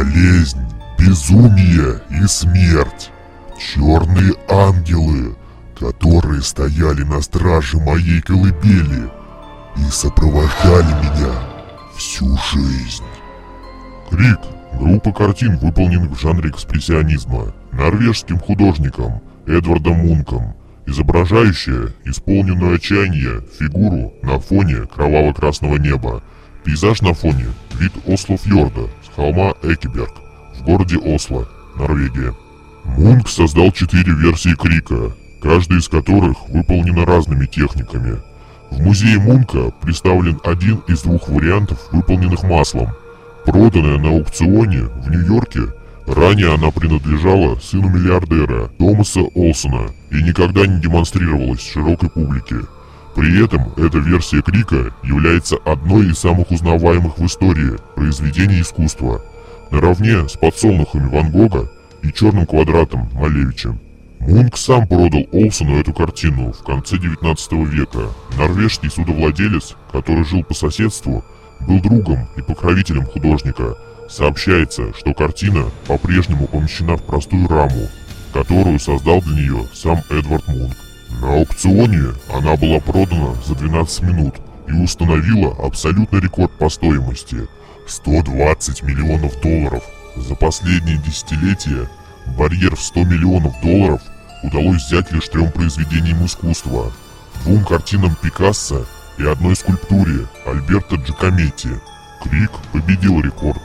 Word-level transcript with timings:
болезнь, 0.00 0.60
безумие 0.98 2.00
и 2.10 2.26
смерть. 2.26 3.10
Черные 3.58 4.32
ангелы, 4.48 5.36
которые 5.78 6.42
стояли 6.42 7.02
на 7.02 7.20
страже 7.20 7.78
моей 7.78 8.22
колыбели 8.22 9.10
и 9.76 9.90
сопровождали 9.90 10.92
меня 11.04 11.34
всю 11.94 12.36
жизнь. 12.52 13.04
Крик– 14.08 14.38
группа 14.80 15.12
картин, 15.12 15.58
выполненных 15.58 16.12
в 16.12 16.20
жанре 16.20 16.48
экспрессионизма, 16.50 17.52
норвежским 17.72 18.38
художником 18.38 19.20
Эдвардом 19.46 19.98
Мунком, 20.06 20.54
изображающая 20.86 21.92
исполненную 22.06 22.76
отчаяние 22.76 23.42
фигуру 23.58 24.14
на 24.22 24.40
фоне 24.40 24.86
кроваво-красного 24.86 25.76
неба. 25.76 26.22
Пейзаж 26.64 27.02
на 27.02 27.12
фоне– 27.12 27.46
вид 27.78 27.92
Осло-фьорда 28.06 28.88
холма 29.14 29.54
Экиберг 29.62 30.12
в 30.58 30.62
городе 30.62 30.98
Осло, 30.98 31.48
Норвегия. 31.76 32.34
Мунк 32.84 33.28
создал 33.28 33.72
четыре 33.72 34.12
версии 34.12 34.54
Крика, 34.54 35.12
каждая 35.42 35.78
из 35.78 35.88
которых 35.88 36.48
выполнена 36.48 37.04
разными 37.04 37.46
техниками. 37.46 38.18
В 38.70 38.80
музее 38.80 39.18
Мунка 39.18 39.70
представлен 39.82 40.38
один 40.44 40.82
из 40.86 41.02
двух 41.02 41.28
вариантов, 41.28 41.78
выполненных 41.92 42.42
маслом. 42.44 42.88
Проданная 43.44 43.98
на 43.98 44.10
аукционе 44.10 44.82
в 44.82 45.10
Нью-Йорке, 45.10 45.72
ранее 46.06 46.54
она 46.54 46.70
принадлежала 46.70 47.56
сыну 47.56 47.88
миллиардера 47.88 48.68
Томаса 48.78 49.20
Олсона 49.34 49.90
и 50.10 50.22
никогда 50.22 50.66
не 50.66 50.80
демонстрировалась 50.80 51.66
широкой 51.66 52.10
публике. 52.10 52.56
При 53.14 53.44
этом 53.44 53.72
эта 53.76 53.98
версия 53.98 54.40
Крика 54.40 54.92
является 55.02 55.56
одной 55.64 56.10
из 56.10 56.18
самых 56.18 56.50
узнаваемых 56.50 57.18
в 57.18 57.26
истории 57.26 57.76
произведений 57.96 58.60
искусства, 58.60 59.22
наравне 59.70 60.28
с 60.28 60.36
подсолнухами 60.36 61.08
Ван 61.08 61.30
Гога 61.30 61.70
и 62.02 62.12
черным 62.12 62.46
квадратом 62.46 63.10
Малевича. 63.14 63.76
Мунк 64.20 64.56
сам 64.56 64.86
продал 64.86 65.26
Олсону 65.32 65.80
эту 65.80 65.92
картину 65.92 66.52
в 66.52 66.62
конце 66.62 66.98
19 66.98 67.52
века. 67.52 68.10
Норвежский 68.36 68.90
судовладелец, 68.90 69.76
который 69.90 70.24
жил 70.24 70.44
по 70.44 70.54
соседству, 70.54 71.24
был 71.66 71.80
другом 71.80 72.28
и 72.36 72.42
покровителем 72.42 73.06
художника. 73.06 73.76
Сообщается, 74.08 74.92
что 74.98 75.14
картина 75.14 75.64
по-прежнему 75.86 76.46
помещена 76.46 76.96
в 76.96 77.02
простую 77.02 77.48
раму, 77.48 77.88
которую 78.32 78.78
создал 78.78 79.20
для 79.22 79.36
нее 79.36 79.68
сам 79.72 80.00
Эдвард 80.10 80.46
Мунк. 80.48 80.76
На 81.10 81.34
аукционе 81.34 82.14
она 82.32 82.56
была 82.56 82.80
продана 82.80 83.34
за 83.46 83.54
12 83.54 84.02
минут 84.02 84.34
и 84.68 84.72
установила 84.72 85.54
абсолютный 85.64 86.20
рекорд 86.20 86.52
по 86.52 86.68
стоимости– 86.68 87.48
120 87.90 88.82
миллионов 88.84 89.40
долларов. 89.40 89.82
За 90.16 90.34
последние 90.34 90.98
десятилетия 90.98 91.88
барьер 92.38 92.76
в 92.76 92.80
100 92.80 93.04
миллионов 93.04 93.60
долларов 93.62 94.00
удалось 94.42 94.84
взять 94.84 95.10
лишь 95.12 95.28
трем 95.28 95.50
произведениям 95.50 96.24
искусства, 96.24 96.92
двум 97.42 97.64
картинам 97.64 98.16
Пикассо 98.22 98.86
и 99.18 99.24
одной 99.24 99.56
скульптуре 99.56 100.26
Альберто 100.46 100.96
Джакометти. 100.96 101.80
Крик 102.22 102.52
победил 102.72 103.20
рекорд. 103.20 103.60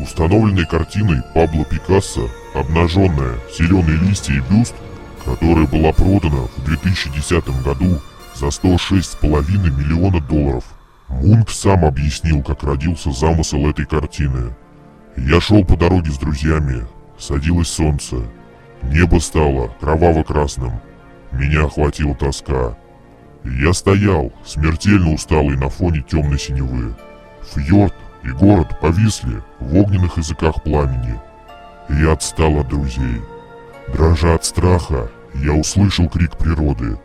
Установленной 0.00 0.66
картиной 0.66 1.22
Пабло 1.34 1.64
Пикассо 1.64 2.28
«Обнаженная, 2.54 3.38
зеленые 3.56 3.98
листья 3.98 4.34
и 4.34 4.40
бюст», 4.40 4.74
которая 5.24 5.66
была 5.66 5.92
продана 5.92 6.48
в 6.56 6.64
2010 6.64 7.62
году 7.62 8.00
за 8.34 8.46
106,5 8.46 9.70
миллиона 9.70 10.20
долларов. 10.20 10.64
Мунк 11.08 11.50
сам 11.50 11.84
объяснил, 11.84 12.42
как 12.42 12.62
родился 12.62 13.12
замысел 13.12 13.68
этой 13.68 13.86
картины. 13.86 14.54
«Я 15.16 15.40
шел 15.40 15.64
по 15.64 15.76
дороге 15.76 16.10
с 16.10 16.18
друзьями, 16.18 16.86
садилось 17.18 17.68
солнце, 17.68 18.16
небо 18.82 19.18
стало 19.20 19.68
кроваво-красным, 19.80 20.72
меня 21.32 21.64
охватила 21.64 22.14
тоска. 22.14 22.76
Я 23.44 23.72
стоял, 23.72 24.32
смертельно 24.44 25.12
усталый 25.12 25.56
на 25.56 25.68
фоне 25.68 26.02
темной 26.02 26.38
синевы. 26.38 26.94
Фьорд 27.54 27.94
и 28.22 28.30
город 28.30 28.80
повисли 28.80 29.42
в 29.60 29.76
огненных 29.76 30.16
языках 30.16 30.62
пламени. 30.62 31.20
Я 31.88 32.12
отстал 32.12 32.58
от 32.58 32.68
друзей. 32.68 33.20
Дрожа 33.92 34.34
от 34.34 34.44
страха, 34.44 35.10
я 35.34 35.52
услышал 35.52 36.08
крик 36.08 36.36
природы. 36.36 36.98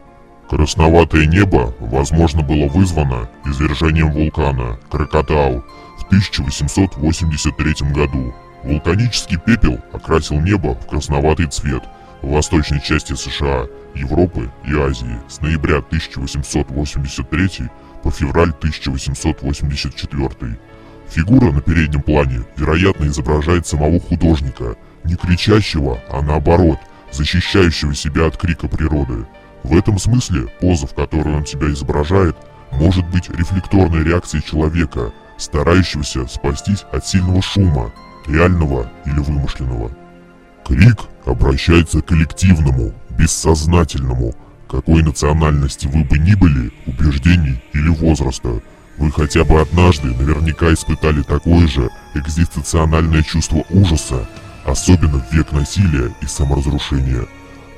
Красноватое 0.50 1.26
небо, 1.26 1.76
возможно, 1.80 2.42
было 2.42 2.68
вызвано 2.68 3.30
извержением 3.46 4.12
вулкана 4.12 4.80
Кракатау 4.90 5.64
в 6.00 6.06
1883 6.06 7.92
году. 7.92 8.34
Вулканический 8.64 9.38
пепел 9.38 9.80
окрасил 9.94 10.40
небо 10.40 10.76
в 10.76 10.88
красноватый 10.88 11.48
цвет 11.48 11.84
в 12.22 12.32
восточной 12.32 12.82
части 12.82 13.14
США, 13.14 13.68
Европы 13.94 14.50
и 14.66 14.74
Азии 14.74 15.20
с 15.28 15.42
ноября 15.42 15.78
1883 15.78 17.70
по 18.04 18.12
февраль 18.12 18.52
1884. 18.52 20.58
Фигура 21.10 21.52
на 21.52 21.62
переднем 21.62 22.02
плане, 22.02 22.42
вероятно, 22.56 23.06
изображает 23.06 23.66
самого 23.66 24.00
художника, 24.00 24.76
не 25.04 25.16
кричащего, 25.16 26.00
а 26.10 26.22
наоборот, 26.22 26.78
защищающего 27.12 27.96
себя 27.96 28.28
от 28.28 28.38
крика 28.38 28.68
природы. 28.68 29.26
В 29.64 29.76
этом 29.76 29.98
смысле 29.98 30.48
поза, 30.62 30.86
в 30.86 30.94
которой 30.94 31.36
он 31.36 31.46
себя 31.46 31.70
изображает, 31.72 32.36
может 32.72 33.08
быть 33.10 33.30
рефлекторной 33.30 34.04
реакцией 34.04 34.44
человека, 34.44 35.12
старающегося 35.38 36.28
спастись 36.28 36.86
от 36.92 37.06
сильного 37.06 37.42
шума, 37.42 37.92
реального 38.28 38.92
или 39.06 39.20
вымышленного. 39.20 39.92
Крик 40.66 41.00
обращается 41.26 42.02
к 42.02 42.06
коллективному, 42.06 42.94
бессознательному, 43.18 44.36
какой 44.70 45.02
национальности 45.02 45.88
вы 45.88 46.04
бы 46.04 46.20
ни 46.20 46.36
были, 46.36 46.72
хотя 49.30 49.44
бы 49.44 49.62
однажды 49.62 50.08
наверняка 50.08 50.74
испытали 50.74 51.22
такое 51.22 51.68
же 51.68 51.88
экзистенциональное 52.16 53.22
чувство 53.22 53.64
ужаса, 53.70 54.28
особенно 54.66 55.20
в 55.20 55.32
век 55.32 55.52
насилия 55.52 56.12
и 56.20 56.26
саморазрушения, 56.26 57.28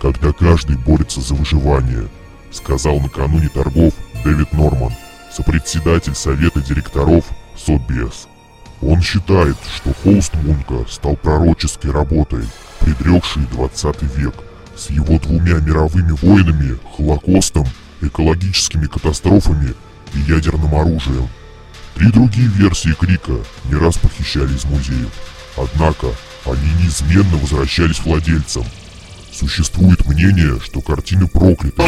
когда 0.02 0.32
каждый 0.32 0.78
борется 0.78 1.20
за 1.20 1.34
выживание, 1.34 2.08
сказал 2.54 3.02
накануне 3.02 3.50
торгов 3.50 3.94
Дэвид 4.24 4.54
Норман, 4.54 4.94
сопредседатель 5.30 6.16
совета 6.16 6.62
директоров 6.62 7.26
Сотбиес. 7.58 8.30
Он 8.82 9.02
считает, 9.02 9.58
что 9.76 9.94
холст 10.06 10.34
Мунка 10.36 10.90
стал 10.90 11.18
пророческой 11.18 11.92
работой, 11.92 12.46
предрекшей 12.80 13.44
20 13.52 14.04
век, 14.16 14.36
с 14.78 14.90
его 14.90 15.20
двумя 15.20 15.56
мировыми 15.56 16.12
войнами, 16.22 16.80
Холокостом, 16.96 17.66
экологическими 18.00 18.86
катастрофами 18.86 19.74
и 20.14 20.20
ядерным 20.20 20.74
оружием. 20.76 21.28
Три 21.96 22.12
другие 22.12 22.48
версии 22.48 22.94
Крика 22.94 23.38
не 23.66 23.76
раз 23.76 23.98
похищали 23.98 24.54
из 24.54 24.66
музеев, 24.66 25.12
однако 25.58 26.08
они 26.46 26.74
неизменно 26.82 27.38
возвращались 27.38 28.00
владельцам. 28.00 28.64
Существует 29.32 30.06
мнение, 30.06 30.60
что 30.60 30.82
картины 30.82 31.28
прокляты. 31.28 31.82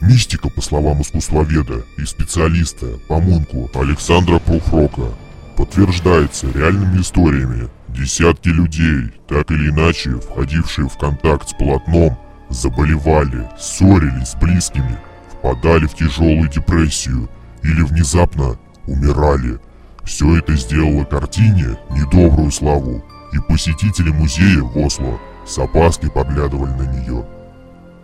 Мистика, 0.00 0.48
по 0.48 0.60
словам 0.60 1.02
искусствоведа 1.02 1.84
и 1.98 2.04
специалиста 2.04 2.86
по 3.08 3.20
Мунку 3.20 3.70
Александра 3.74 4.38
Профрока, 4.38 5.12
подтверждается 5.56 6.50
реальными 6.52 7.00
историями. 7.00 7.68
Десятки 7.88 8.48
людей, 8.48 9.12
так 9.28 9.50
или 9.50 9.68
иначе 9.68 10.12
входившие 10.12 10.88
в 10.88 10.96
контакт 10.96 11.48
с 11.48 11.52
полотном, 11.52 12.18
заболевали, 12.48 13.48
ссорились 13.58 14.28
с 14.28 14.34
близкими, 14.36 14.98
впадали 15.32 15.86
в 15.86 15.94
тяжелую 15.94 16.48
депрессию 16.48 17.28
или 17.62 17.82
внезапно 17.82 18.58
умирали. 18.90 19.58
Все 20.04 20.38
это 20.38 20.54
сделало 20.56 21.04
картине 21.04 21.78
недобрую 21.90 22.50
славу, 22.50 23.04
и 23.32 23.38
посетители 23.48 24.10
музея 24.10 24.62
в 24.62 24.76
Осло 24.76 25.18
с 25.46 25.58
опаской 25.58 26.10
поглядывали 26.10 26.72
на 26.72 26.92
нее. 26.92 27.24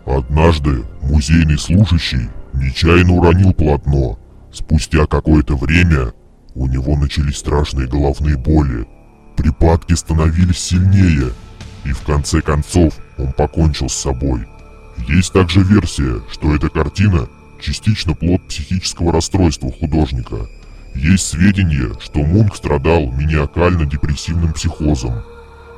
Однажды 0.05 0.85
музейный 1.01 1.57
служащий 1.57 2.29
нечаянно 2.53 3.13
уронил 3.13 3.53
полотно. 3.53 4.17
Спустя 4.53 5.05
какое-то 5.05 5.57
время 5.57 6.13
у 6.55 6.67
него 6.67 6.95
начались 6.95 7.37
страшные 7.37 7.87
головные 7.87 8.37
боли. 8.37 8.87
Припадки 9.35 9.93
становились 9.93 10.57
сильнее, 10.57 11.31
и 11.83 11.91
в 11.91 12.01
конце 12.03 12.41
концов 12.41 12.93
он 13.17 13.33
покончил 13.33 13.89
с 13.89 13.93
собой. 13.93 14.47
Есть 15.07 15.33
также 15.33 15.61
версия, 15.61 16.21
что 16.31 16.55
эта 16.55 16.69
картина 16.69 17.27
частично 17.61 18.13
плод 18.13 18.47
психического 18.47 19.11
расстройства 19.11 19.71
художника. 19.71 20.47
Есть 20.97 21.27
сведения, 21.27 21.91
что 21.99 22.23
Мунк 22.23 22.55
страдал 22.55 23.05
маниакально-депрессивным 23.11 24.53
психозом, 24.53 25.21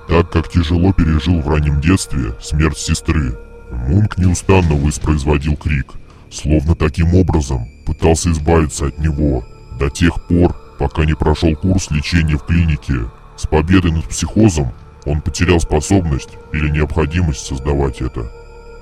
так 0.08 0.32
как 0.32 0.50
тяжело 0.50 0.94
пережил 0.94 1.42
в 1.42 1.50
раннем 1.50 1.82
детстве 1.82 2.36
смерть 2.42 2.78
сестры. 2.78 3.38
Мунк 3.70 4.18
неустанно 4.18 4.76
воспроизводил 4.76 5.58
крик, 5.58 5.92
словно 6.32 6.74
таким 6.74 7.14
образом 7.16 7.68
пытался 7.86 8.32
избавиться 8.32 8.88
от 8.88 8.98
него, 8.98 9.46
до 9.78 9.90
тех 9.90 10.26
пор, 10.26 10.56
пока 10.80 11.04
не 11.04 11.16
прошел 11.16 11.54
курс 11.54 11.92
лечения 11.92 12.38
в 12.38 12.46
клинике 12.46 13.10
С 13.36 13.46
победой 13.46 13.92
над 13.92 14.08
психозом 14.08 14.72
он 15.06 15.22
потерял 15.22 15.60
способность 15.60 16.30
или 16.54 16.70
необходимость 16.70 17.46
создавать 17.46 18.00
это. 18.00 18.32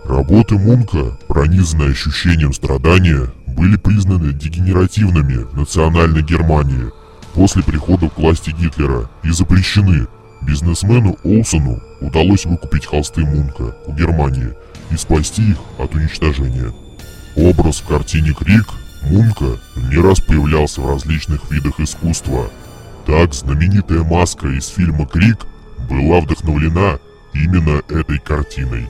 Работы 0.05 0.55
Мунка, 0.55 1.17
пронизанные 1.27 1.91
ощущением 1.91 2.53
страдания, 2.53 3.31
были 3.57 3.75
признаны 3.75 4.33
дегенеративными 4.33 5.43
в 5.43 5.57
национальной 5.57 6.21
Германии 6.21 6.91
после 7.33 7.63
прихода 7.63 8.07
к 8.07 8.17
власти 8.17 8.51
Гитлера 8.51 9.09
и 9.23 9.31
запрещены. 9.31 10.07
Бизнесмену 10.43 11.17
Олсону 11.23 11.81
удалось 11.99 12.45
выкупить 12.45 12.85
холсты 12.85 13.25
Мунка 13.25 13.75
у 13.87 13.93
Германии 13.93 14.53
и 14.91 14.95
спасти 14.95 15.49
их 15.51 15.57
от 15.79 15.93
уничтожения. 15.95 16.71
Образ 17.35 17.79
в 17.79 17.87
картине 17.87 18.33
«Крик» 18.33 18.67
Мунка 19.01 19.59
не 19.89 19.97
раз 19.97 20.19
появлялся 20.19 20.81
в 20.81 20.87
различных 20.87 21.49
видах 21.49 21.79
искусства. 21.79 22.51
Так 23.07 23.33
знаменитая 23.33 24.03
маска 24.03 24.47
из 24.47 24.67
фильма 24.67 25.07
«Крик» 25.07 25.47
была 25.89 26.21
вдохновлена 26.21 26.99
именно 27.33 27.81
этой 27.89 28.19
картиной. 28.19 28.87